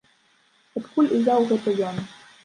[0.79, 2.01] Адкуль узяў гэта ён?